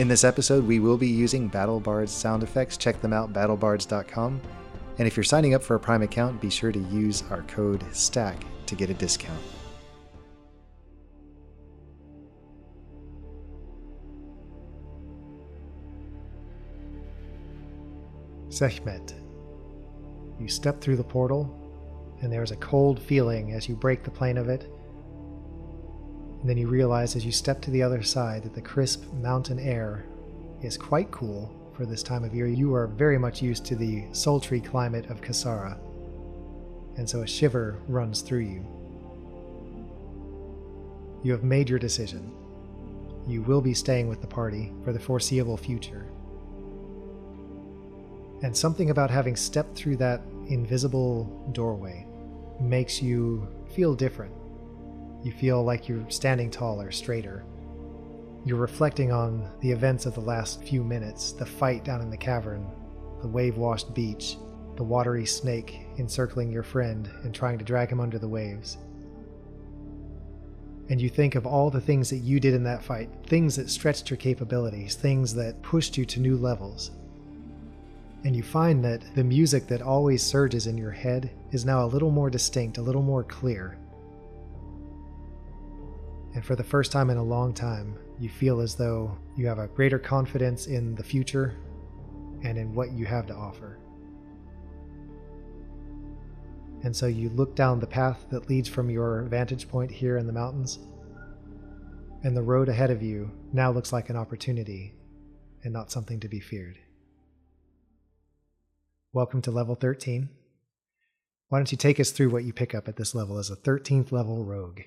In 0.00 0.08
this 0.08 0.24
episode, 0.24 0.66
we 0.66 0.80
will 0.80 0.96
be 0.96 1.08
using 1.08 1.50
BattleBards 1.50 2.08
sound 2.08 2.42
effects. 2.42 2.78
Check 2.78 3.02
them 3.02 3.12
out, 3.12 3.34
battlebards.com. 3.34 4.40
And 4.96 5.06
if 5.06 5.14
you're 5.14 5.24
signing 5.24 5.52
up 5.52 5.62
for 5.62 5.74
a 5.74 5.78
Prime 5.78 6.00
account, 6.00 6.40
be 6.40 6.48
sure 6.48 6.72
to 6.72 6.78
use 6.78 7.22
our 7.28 7.42
code 7.42 7.84
STACK 7.92 8.42
to 8.64 8.74
get 8.74 8.88
a 8.88 8.94
discount. 8.94 9.38
Sekhmet. 18.48 19.14
You 20.40 20.48
step 20.48 20.80
through 20.80 20.96
the 20.96 21.04
portal, 21.04 22.16
and 22.22 22.32
there 22.32 22.42
is 22.42 22.52
a 22.52 22.56
cold 22.56 22.98
feeling 22.98 23.52
as 23.52 23.68
you 23.68 23.76
break 23.76 24.02
the 24.02 24.10
plane 24.10 24.38
of 24.38 24.48
it. 24.48 24.66
And 26.40 26.48
then 26.48 26.56
you 26.56 26.68
realize 26.68 27.16
as 27.16 27.24
you 27.24 27.32
step 27.32 27.60
to 27.62 27.70
the 27.70 27.82
other 27.82 28.02
side 28.02 28.44
that 28.44 28.54
the 28.54 28.62
crisp 28.62 29.04
mountain 29.14 29.58
air 29.58 30.04
is 30.62 30.78
quite 30.78 31.10
cool 31.10 31.54
for 31.76 31.84
this 31.84 32.02
time 32.02 32.24
of 32.24 32.34
year. 32.34 32.46
You 32.46 32.74
are 32.74 32.86
very 32.86 33.18
much 33.18 33.42
used 33.42 33.64
to 33.66 33.76
the 33.76 34.04
sultry 34.12 34.60
climate 34.60 35.06
of 35.10 35.20
Kasara, 35.20 35.78
and 36.96 37.08
so 37.08 37.22
a 37.22 37.26
shiver 37.26 37.78
runs 37.88 38.22
through 38.22 38.40
you. 38.40 38.66
You 41.22 41.32
have 41.32 41.44
made 41.44 41.68
your 41.68 41.78
decision. 41.78 42.32
You 43.26 43.42
will 43.42 43.60
be 43.60 43.74
staying 43.74 44.08
with 44.08 44.22
the 44.22 44.26
party 44.26 44.72
for 44.82 44.92
the 44.92 44.98
foreseeable 44.98 45.58
future. 45.58 46.06
And 48.42 48.56
something 48.56 48.88
about 48.88 49.10
having 49.10 49.36
stepped 49.36 49.76
through 49.76 49.96
that 49.96 50.22
invisible 50.48 51.24
doorway 51.52 52.06
makes 52.58 53.02
you 53.02 53.46
feel 53.74 53.94
different. 53.94 54.32
You 55.22 55.32
feel 55.32 55.62
like 55.62 55.88
you're 55.88 56.08
standing 56.08 56.50
taller, 56.50 56.90
straighter. 56.90 57.44
You're 58.44 58.56
reflecting 58.56 59.12
on 59.12 59.50
the 59.60 59.70
events 59.70 60.06
of 60.06 60.14
the 60.14 60.20
last 60.20 60.62
few 60.62 60.82
minutes 60.82 61.32
the 61.32 61.44
fight 61.44 61.84
down 61.84 62.00
in 62.00 62.10
the 62.10 62.16
cavern, 62.16 62.66
the 63.20 63.28
wave 63.28 63.58
washed 63.58 63.92
beach, 63.94 64.38
the 64.76 64.84
watery 64.84 65.26
snake 65.26 65.86
encircling 65.98 66.50
your 66.50 66.62
friend 66.62 67.10
and 67.22 67.34
trying 67.34 67.58
to 67.58 67.64
drag 67.64 67.90
him 67.90 68.00
under 68.00 68.18
the 68.18 68.28
waves. 68.28 68.78
And 70.88 71.00
you 71.00 71.10
think 71.10 71.34
of 71.34 71.46
all 71.46 71.70
the 71.70 71.82
things 71.82 72.08
that 72.10 72.18
you 72.18 72.40
did 72.40 72.54
in 72.54 72.64
that 72.64 72.82
fight, 72.82 73.10
things 73.26 73.56
that 73.56 73.68
stretched 73.68 74.08
your 74.08 74.16
capabilities, 74.16 74.94
things 74.94 75.34
that 75.34 75.60
pushed 75.62 75.98
you 75.98 76.06
to 76.06 76.20
new 76.20 76.36
levels. 76.38 76.92
And 78.24 78.34
you 78.34 78.42
find 78.42 78.82
that 78.84 79.04
the 79.14 79.22
music 79.22 79.66
that 79.68 79.82
always 79.82 80.22
surges 80.22 80.66
in 80.66 80.78
your 80.78 80.90
head 80.90 81.30
is 81.52 81.66
now 81.66 81.84
a 81.84 81.86
little 81.86 82.10
more 82.10 82.30
distinct, 82.30 82.78
a 82.78 82.82
little 82.82 83.02
more 83.02 83.22
clear. 83.22 83.76
And 86.34 86.44
for 86.44 86.54
the 86.54 86.64
first 86.64 86.92
time 86.92 87.10
in 87.10 87.16
a 87.16 87.22
long 87.22 87.52
time, 87.52 87.98
you 88.18 88.28
feel 88.28 88.60
as 88.60 88.74
though 88.74 89.16
you 89.36 89.46
have 89.46 89.58
a 89.58 89.66
greater 89.66 89.98
confidence 89.98 90.66
in 90.66 90.94
the 90.94 91.02
future 91.02 91.56
and 92.44 92.56
in 92.56 92.74
what 92.74 92.92
you 92.92 93.04
have 93.04 93.26
to 93.26 93.34
offer. 93.34 93.78
And 96.82 96.94
so 96.96 97.06
you 97.06 97.28
look 97.30 97.56
down 97.56 97.80
the 97.80 97.86
path 97.86 98.26
that 98.30 98.48
leads 98.48 98.68
from 98.68 98.88
your 98.88 99.22
vantage 99.24 99.68
point 99.68 99.90
here 99.90 100.18
in 100.18 100.26
the 100.26 100.32
mountains, 100.32 100.78
and 102.22 102.36
the 102.36 102.42
road 102.42 102.68
ahead 102.68 102.90
of 102.90 103.02
you 103.02 103.30
now 103.52 103.70
looks 103.70 103.92
like 103.92 104.08
an 104.08 104.16
opportunity 104.16 104.94
and 105.62 105.72
not 105.72 105.90
something 105.90 106.20
to 106.20 106.28
be 106.28 106.40
feared. 106.40 106.78
Welcome 109.12 109.42
to 109.42 109.50
level 109.50 109.74
13. 109.74 110.28
Why 111.48 111.58
don't 111.58 111.72
you 111.72 111.76
take 111.76 111.98
us 111.98 112.12
through 112.12 112.30
what 112.30 112.44
you 112.44 112.52
pick 112.52 112.74
up 112.74 112.88
at 112.88 112.96
this 112.96 113.14
level 113.14 113.38
as 113.38 113.50
a 113.50 113.56
13th 113.56 114.12
level 114.12 114.44
rogue? 114.44 114.82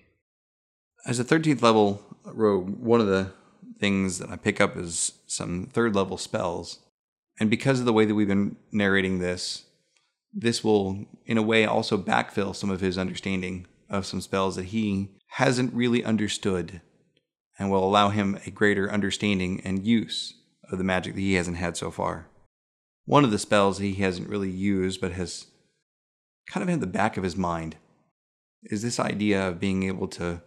As 1.06 1.20
a 1.20 1.26
13th 1.26 1.62
level 1.62 2.02
rogue, 2.23 2.70
one 2.80 3.02
of 3.02 3.08
the 3.08 3.32
things 3.80 4.20
that 4.20 4.30
I 4.30 4.38
pick 4.38 4.62
up 4.62 4.78
is 4.78 5.14
some 5.28 5.68
third 5.73 5.96
level 5.96 6.18
spells. 6.18 6.80
And 7.40 7.50
because 7.50 7.80
of 7.80 7.86
the 7.86 7.94
way 7.94 8.06
that 8.06 8.16
we've 8.16 8.28
been 8.28 8.56
narrating 8.72 9.20
this, 9.20 9.66
this 10.31 10.64
will, 10.64 11.06
in 11.26 11.38
a 11.38 11.42
way, 11.42 11.66
also 11.66 11.97
backfill 11.97 12.56
some 12.56 12.69
of 12.69 12.80
his 12.80 12.97
understanding 12.97 13.68
of 13.90 14.06
some 14.06 14.22
spells 14.22 14.56
that 14.56 14.66
he 14.66 15.09
hasn't 15.31 15.74
really 15.74 16.03
understood 16.03 16.81
and 17.59 17.70
will 17.70 17.84
allow 17.84 18.09
him 18.09 18.40
a 18.46 18.52
greater 18.52 18.90
understanding 18.91 19.62
and 19.66 19.85
use 19.85 20.35
of 20.72 20.78
the 20.78 20.84
magic 20.84 21.16
that 21.16 21.22
he 21.22 21.34
hasn't 21.34 21.58
had 21.58 21.75
so 21.75 21.91
far. 21.91 22.28
One 23.06 23.25
of 23.25 23.31
the 23.31 23.40
spells 23.40 23.78
he 23.78 23.96
hasn't 23.96 24.30
really 24.30 24.50
used 24.50 25.02
but 25.02 25.12
has 25.12 25.47
kind 26.50 26.64
of 26.64 26.70
in 26.70 26.80
the 26.80 26.88
back 26.88 27.18
of 27.18 27.24
his 27.24 27.35
mind 27.35 27.75
is 28.64 28.81
this 28.81 29.00
idea 29.00 29.50
of 29.50 29.59
being 29.59 29.84
able 29.84 30.08
to 30.08 30.41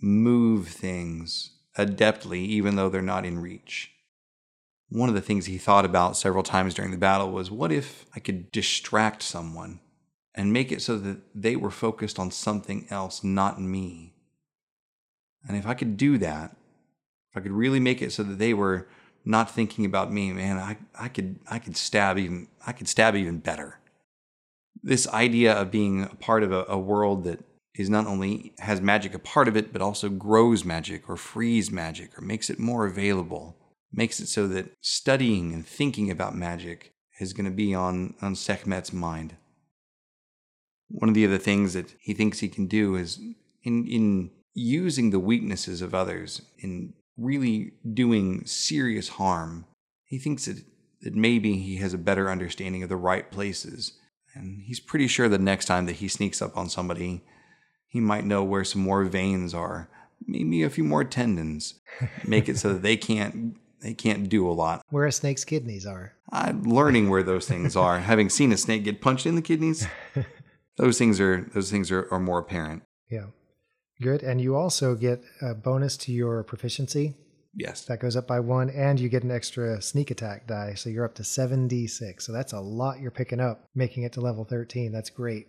move 0.00 0.68
things 0.68 1.50
adeptly, 1.78 2.38
even 2.38 2.76
though 2.76 2.88
they're 2.88 3.02
not 3.02 3.26
in 3.26 3.38
reach. 3.38 3.92
One 4.88 5.08
of 5.08 5.14
the 5.14 5.20
things 5.20 5.46
he 5.46 5.58
thought 5.58 5.84
about 5.84 6.16
several 6.16 6.42
times 6.42 6.74
during 6.74 6.92
the 6.92 6.96
battle 6.96 7.30
was 7.30 7.50
what 7.50 7.72
if 7.72 8.06
I 8.14 8.20
could 8.20 8.52
distract 8.52 9.22
someone 9.22 9.80
and 10.34 10.52
make 10.52 10.70
it 10.70 10.82
so 10.82 10.98
that 10.98 11.20
they 11.34 11.56
were 11.56 11.70
focused 11.70 12.18
on 12.18 12.30
something 12.30 12.86
else, 12.90 13.24
not 13.24 13.60
me? 13.60 14.14
And 15.48 15.56
if 15.56 15.66
I 15.66 15.74
could 15.74 15.96
do 15.96 16.18
that, 16.18 16.56
if 17.30 17.36
I 17.36 17.40
could 17.40 17.52
really 17.52 17.80
make 17.80 18.00
it 18.00 18.12
so 18.12 18.22
that 18.22 18.38
they 18.38 18.54
were 18.54 18.88
not 19.24 19.50
thinking 19.50 19.84
about 19.84 20.12
me, 20.12 20.32
man, 20.32 20.56
I, 20.56 20.76
I 20.98 21.08
could 21.08 21.40
I 21.50 21.58
could 21.58 21.76
stab 21.76 22.16
even 22.16 22.48
I 22.66 22.72
could 22.72 22.88
stab 22.88 23.16
even 23.16 23.38
better. 23.38 23.80
This 24.82 25.08
idea 25.08 25.52
of 25.52 25.70
being 25.70 26.04
a 26.04 26.14
part 26.14 26.42
of 26.44 26.52
a, 26.52 26.64
a 26.68 26.78
world 26.78 27.24
that 27.24 27.40
is 27.76 27.90
not 27.90 28.06
only 28.06 28.54
has 28.58 28.80
magic 28.80 29.14
a 29.14 29.18
part 29.18 29.48
of 29.48 29.56
it, 29.56 29.72
but 29.72 29.82
also 29.82 30.08
grows 30.08 30.64
magic 30.64 31.08
or 31.08 31.16
frees 31.16 31.70
magic 31.70 32.18
or 32.18 32.22
makes 32.22 32.48
it 32.48 32.58
more 32.58 32.86
available, 32.86 33.56
makes 33.92 34.20
it 34.20 34.26
so 34.26 34.48
that 34.48 34.72
studying 34.80 35.52
and 35.52 35.66
thinking 35.66 36.10
about 36.10 36.34
magic 36.34 36.92
is 37.20 37.32
going 37.32 37.44
to 37.44 37.50
be 37.50 37.74
on, 37.74 38.14
on 38.22 38.34
Sekhmet's 38.34 38.92
mind. 38.92 39.36
One 40.88 41.08
of 41.08 41.14
the 41.14 41.26
other 41.26 41.38
things 41.38 41.74
that 41.74 41.94
he 42.00 42.14
thinks 42.14 42.38
he 42.38 42.48
can 42.48 42.66
do 42.66 42.94
is 42.94 43.18
in, 43.62 43.86
in 43.86 44.30
using 44.54 45.10
the 45.10 45.18
weaknesses 45.18 45.82
of 45.82 45.94
others, 45.94 46.42
in 46.58 46.94
really 47.16 47.72
doing 47.92 48.44
serious 48.46 49.08
harm, 49.10 49.66
he 50.04 50.18
thinks 50.18 50.46
that, 50.46 50.62
that 51.02 51.14
maybe 51.14 51.58
he 51.58 51.76
has 51.76 51.92
a 51.92 51.98
better 51.98 52.30
understanding 52.30 52.82
of 52.82 52.88
the 52.88 52.96
right 52.96 53.30
places. 53.30 53.98
And 54.34 54.62
he's 54.62 54.80
pretty 54.80 55.08
sure 55.08 55.28
the 55.28 55.38
next 55.38 55.64
time 55.64 55.86
that 55.86 55.96
he 55.96 56.08
sneaks 56.08 56.40
up 56.40 56.56
on 56.56 56.68
somebody, 56.68 57.24
he 57.88 58.00
might 58.00 58.24
know 58.24 58.42
where 58.44 58.64
some 58.64 58.82
more 58.82 59.04
veins 59.04 59.54
are, 59.54 59.88
maybe 60.26 60.62
a 60.62 60.70
few 60.70 60.84
more 60.84 61.04
tendons. 61.04 61.74
Make 62.24 62.48
it 62.48 62.58
so 62.58 62.74
that 62.74 62.82
they 62.82 62.96
can't 62.96 63.56
they 63.80 63.94
can't 63.94 64.28
do 64.28 64.48
a 64.48 64.52
lot. 64.52 64.82
Where 64.90 65.06
a 65.06 65.12
snake's 65.12 65.44
kidneys 65.44 65.86
are. 65.86 66.12
I'm 66.30 66.62
learning 66.64 67.08
where 67.08 67.22
those 67.22 67.46
things 67.46 67.76
are. 67.76 68.00
Having 68.00 68.30
seen 68.30 68.52
a 68.52 68.56
snake 68.56 68.84
get 68.84 69.00
punched 69.00 69.26
in 69.26 69.36
the 69.36 69.42
kidneys, 69.42 69.86
those 70.76 70.98
things 70.98 71.20
are 71.20 71.48
those 71.54 71.70
things 71.70 71.90
are, 71.90 72.08
are 72.12 72.20
more 72.20 72.38
apparent. 72.38 72.82
Yeah. 73.10 73.26
Good. 74.00 74.22
And 74.22 74.40
you 74.40 74.56
also 74.56 74.94
get 74.94 75.22
a 75.40 75.54
bonus 75.54 75.96
to 75.98 76.12
your 76.12 76.42
proficiency. 76.42 77.14
Yes. 77.54 77.86
That 77.86 78.00
goes 78.00 78.16
up 78.16 78.26
by 78.26 78.40
one, 78.40 78.68
and 78.68 79.00
you 79.00 79.08
get 79.08 79.22
an 79.22 79.30
extra 79.30 79.80
sneak 79.80 80.10
attack 80.10 80.46
die. 80.46 80.74
So 80.74 80.90
you're 80.90 81.06
up 81.06 81.14
to 81.14 81.22
7d6. 81.22 82.20
So 82.20 82.32
that's 82.32 82.52
a 82.52 82.60
lot 82.60 83.00
you're 83.00 83.10
picking 83.10 83.40
up, 83.40 83.64
making 83.74 84.02
it 84.02 84.12
to 84.12 84.20
level 84.20 84.44
13. 84.44 84.92
That's 84.92 85.08
great. 85.08 85.48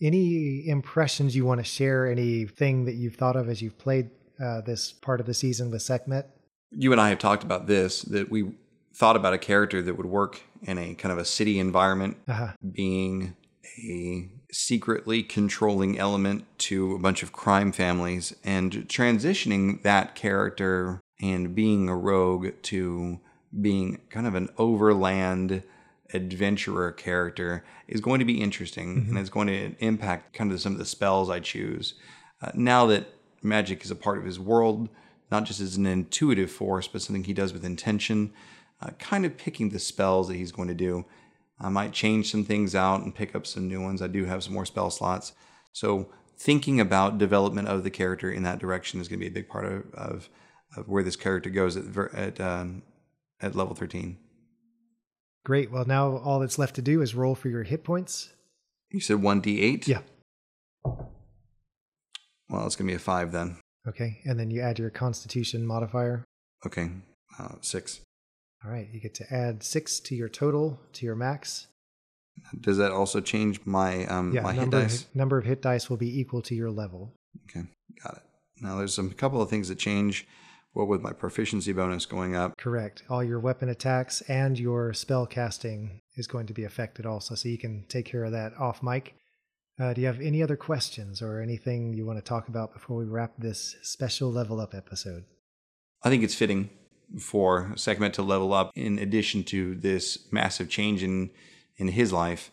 Any 0.00 0.68
impressions 0.68 1.34
you 1.34 1.44
want 1.46 1.60
to 1.60 1.64
share? 1.64 2.06
Anything 2.06 2.84
that 2.84 2.94
you've 2.94 3.14
thought 3.16 3.36
of 3.36 3.48
as 3.48 3.62
you've 3.62 3.78
played 3.78 4.10
uh, 4.42 4.60
this 4.60 4.92
part 4.92 5.20
of 5.20 5.26
the 5.26 5.34
season 5.34 5.70
with 5.70 5.82
Sekhmet? 5.82 6.28
You 6.70 6.92
and 6.92 7.00
I 7.00 7.08
have 7.08 7.18
talked 7.18 7.42
about 7.44 7.66
this 7.66 8.02
that 8.02 8.30
we 8.30 8.52
thought 8.94 9.16
about 9.16 9.32
a 9.32 9.38
character 9.38 9.80
that 9.82 9.94
would 9.96 10.06
work 10.06 10.40
in 10.62 10.78
a 10.78 10.94
kind 10.94 11.12
of 11.12 11.18
a 11.18 11.24
city 11.24 11.58
environment, 11.58 12.16
Uh-huh. 12.28 12.48
being 12.72 13.36
a 13.82 14.28
secretly 14.52 15.22
controlling 15.22 15.98
element 15.98 16.44
to 16.58 16.94
a 16.94 16.98
bunch 16.98 17.22
of 17.22 17.32
crime 17.32 17.72
families 17.72 18.34
and 18.44 18.72
transitioning 18.88 19.82
that 19.82 20.14
character 20.14 21.00
and 21.20 21.54
being 21.54 21.88
a 21.88 21.96
rogue 21.96 22.48
to 22.62 23.20
being 23.58 24.00
kind 24.10 24.26
of 24.26 24.34
an 24.34 24.48
overland 24.58 25.62
adventurer 26.12 26.92
character 26.92 27.64
is 27.88 28.00
going 28.00 28.18
to 28.18 28.24
be 28.24 28.40
interesting 28.40 29.06
and 29.08 29.18
it's 29.18 29.30
going 29.30 29.48
to 29.48 29.74
impact 29.78 30.34
kind 30.34 30.52
of 30.52 30.60
some 30.60 30.72
of 30.72 30.78
the 30.78 30.84
spells 30.84 31.30
I 31.30 31.40
choose. 31.40 31.94
Uh, 32.40 32.50
now 32.54 32.86
that 32.86 33.06
magic 33.42 33.84
is 33.84 33.90
a 33.90 33.96
part 33.96 34.18
of 34.18 34.24
his 34.24 34.38
world, 34.38 34.88
not 35.30 35.44
just 35.44 35.60
as 35.60 35.76
an 35.76 35.86
intuitive 35.86 36.50
force, 36.50 36.86
but 36.88 37.02
something 37.02 37.24
he 37.24 37.32
does 37.32 37.52
with 37.52 37.64
intention, 37.64 38.32
uh, 38.80 38.90
kind 38.98 39.24
of 39.24 39.36
picking 39.36 39.70
the 39.70 39.78
spells 39.78 40.28
that 40.28 40.36
he's 40.36 40.52
going 40.52 40.68
to 40.68 40.74
do. 40.74 41.04
I 41.58 41.70
might 41.70 41.92
change 41.92 42.30
some 42.30 42.44
things 42.44 42.74
out 42.74 43.02
and 43.02 43.14
pick 43.14 43.34
up 43.34 43.46
some 43.46 43.66
new 43.66 43.80
ones. 43.80 44.02
I 44.02 44.08
do 44.08 44.26
have 44.26 44.44
some 44.44 44.52
more 44.52 44.66
spell 44.66 44.90
slots. 44.90 45.32
So 45.72 46.10
thinking 46.36 46.80
about 46.80 47.18
development 47.18 47.68
of 47.68 47.82
the 47.82 47.90
character 47.90 48.30
in 48.30 48.42
that 48.42 48.58
direction 48.58 49.00
is 49.00 49.08
going 49.08 49.18
to 49.20 49.24
be 49.24 49.30
a 49.30 49.34
big 49.34 49.48
part 49.48 49.64
of, 49.64 49.94
of, 49.94 50.28
of 50.76 50.88
where 50.88 51.02
this 51.02 51.16
character 51.16 51.48
goes 51.48 51.76
at, 51.76 52.14
at, 52.14 52.40
um, 52.40 52.82
at 53.40 53.54
level 53.54 53.74
13. 53.74 54.18
Great. 55.46 55.70
Well, 55.70 55.84
now 55.84 56.16
all 56.16 56.40
that's 56.40 56.58
left 56.58 56.74
to 56.74 56.82
do 56.82 57.00
is 57.02 57.14
roll 57.14 57.36
for 57.36 57.48
your 57.48 57.62
hit 57.62 57.84
points. 57.84 58.30
You 58.90 58.98
said 58.98 59.18
1d8? 59.18 59.86
Yeah. 59.86 60.00
Well, 60.84 62.66
it's 62.66 62.74
going 62.74 62.88
to 62.88 62.92
be 62.92 62.94
a 62.94 62.98
5 62.98 63.30
then. 63.30 63.58
Okay. 63.86 64.18
And 64.24 64.40
then 64.40 64.50
you 64.50 64.60
add 64.60 64.80
your 64.80 64.90
constitution 64.90 65.64
modifier. 65.64 66.24
Okay. 66.66 66.90
Uh, 67.38 67.54
six. 67.60 68.00
All 68.64 68.72
right, 68.72 68.88
you 68.92 68.98
get 68.98 69.14
to 69.14 69.32
add 69.32 69.62
six 69.62 70.00
to 70.00 70.16
your 70.16 70.28
total 70.28 70.80
to 70.94 71.06
your 71.06 71.14
max. 71.14 71.68
Does 72.60 72.78
that 72.78 72.90
also 72.90 73.20
change 73.20 73.60
my 73.64 74.04
um, 74.06 74.32
Yeah, 74.34 74.40
my 74.40 74.52
hit 74.52 74.62
number, 74.62 74.82
dice? 74.82 75.06
number 75.14 75.38
of 75.38 75.44
hit 75.44 75.62
dice 75.62 75.88
will 75.88 75.96
be 75.96 76.18
equal 76.18 76.42
to 76.42 76.56
your 76.56 76.72
level. 76.72 77.12
Okay, 77.48 77.68
got 78.02 78.16
it. 78.16 78.22
Now 78.60 78.76
there's 78.78 78.94
some 78.94 79.10
couple 79.10 79.40
of 79.40 79.48
things 79.48 79.68
that 79.68 79.78
change. 79.78 80.26
What 80.76 80.88
with 80.88 81.00
my 81.00 81.14
proficiency 81.14 81.72
bonus 81.72 82.04
going 82.04 82.36
up? 82.36 82.58
Correct. 82.58 83.02
All 83.08 83.24
your 83.24 83.40
weapon 83.40 83.70
attacks 83.70 84.20
and 84.28 84.58
your 84.58 84.92
spell 84.92 85.24
casting 85.24 86.02
is 86.16 86.26
going 86.26 86.46
to 86.48 86.52
be 86.52 86.64
affected 86.64 87.06
also, 87.06 87.34
so 87.34 87.48
you 87.48 87.56
can 87.56 87.86
take 87.88 88.04
care 88.04 88.24
of 88.24 88.32
that 88.32 88.52
off 88.58 88.82
mic. 88.82 89.14
Uh, 89.80 89.94
do 89.94 90.02
you 90.02 90.06
have 90.06 90.20
any 90.20 90.42
other 90.42 90.54
questions 90.54 91.22
or 91.22 91.40
anything 91.40 91.94
you 91.94 92.04
want 92.04 92.18
to 92.18 92.22
talk 92.22 92.48
about 92.48 92.74
before 92.74 92.98
we 92.98 93.06
wrap 93.06 93.32
this 93.38 93.74
special 93.80 94.30
level 94.30 94.60
up 94.60 94.74
episode? 94.74 95.24
I 96.02 96.10
think 96.10 96.22
it's 96.22 96.34
fitting 96.34 96.68
for 97.18 97.72
Sekhmet 97.74 98.12
to 98.12 98.22
level 98.22 98.52
up 98.52 98.70
in 98.74 98.98
addition 98.98 99.44
to 99.44 99.76
this 99.76 100.30
massive 100.30 100.68
change 100.68 101.02
in 101.02 101.30
in 101.78 101.88
his 101.88 102.12
life 102.12 102.50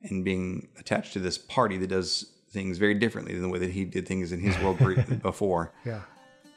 and 0.00 0.24
being 0.24 0.68
attached 0.78 1.12
to 1.12 1.18
this 1.18 1.36
party 1.36 1.76
that 1.76 1.88
does 1.88 2.32
things 2.50 2.78
very 2.78 2.94
differently 2.94 3.34
than 3.34 3.42
the 3.42 3.50
way 3.50 3.58
that 3.58 3.72
he 3.72 3.84
did 3.84 4.08
things 4.08 4.32
in 4.32 4.40
his 4.40 4.58
world 4.60 4.78
before. 5.22 5.74
Yeah. 5.84 6.00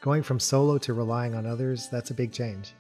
Going 0.02 0.24
from 0.24 0.40
solo 0.40 0.78
to 0.78 0.94
relying 0.94 1.36
on 1.36 1.46
others, 1.46 1.90
that's 1.90 2.12
a 2.12 2.14
big 2.14 2.32
change. 2.32 2.74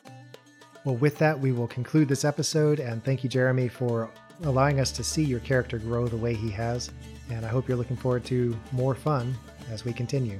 Well, 0.85 0.95
with 0.95 1.17
that, 1.17 1.37
we 1.37 1.51
will 1.51 1.67
conclude 1.67 2.07
this 2.07 2.23
episode, 2.23 2.79
and 2.79 3.03
thank 3.03 3.25
you, 3.25 3.29
Jeremy, 3.29 3.67
for 3.67 4.09
allowing 4.43 4.79
us 4.79 4.91
to 4.93 5.03
see 5.03 5.23
your 5.23 5.41
character 5.41 5.77
grow 5.79 6.07
the 6.07 6.15
way 6.15 6.33
he 6.33 6.49
has. 6.51 6.91
And 7.29 7.45
I 7.45 7.49
hope 7.49 7.67
you're 7.67 7.77
looking 7.77 7.97
forward 7.97 8.23
to 8.25 8.57
more 8.71 8.95
fun 8.95 9.35
as 9.69 9.83
we 9.83 9.91
continue. 9.91 10.39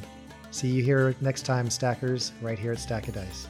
See 0.52 0.70
you 0.70 0.82
here 0.82 1.14
next 1.20 1.42
time, 1.42 1.70
Stackers, 1.70 2.32
right 2.42 2.58
here 2.58 2.72
at 2.72 2.80
Stack 2.80 3.10
of 3.10 3.16
Dice. 3.16 3.48